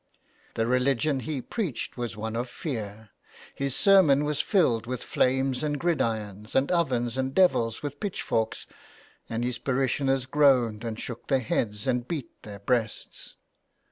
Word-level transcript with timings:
The 0.55 0.65
religion 0.65 1.19
he 1.19 1.43
preached 1.43 1.95
was 1.95 2.17
one 2.17 2.35
of 2.35 2.49
fear. 2.49 3.11
His 3.53 3.75
sermon 3.75 4.23
was 4.23 4.41
filled 4.41 4.87
with 4.87 5.03
flames 5.03 5.61
and 5.61 5.79
gridirons, 5.79 6.55
and 6.55 6.71
ovens 6.71 7.17
and 7.19 7.35
devils 7.35 7.83
with 7.83 7.99
pitchforks, 7.99 8.65
and 9.29 9.43
his 9.43 9.59
parishioners 9.59 10.25
groaned 10.25 10.83
and 10.83 10.99
shook 10.99 11.27
their 11.27 11.37
heads 11.39 11.85
and 11.85 12.07
beat 12.07 12.41
their 12.41 12.57
breasts. 12.57 13.35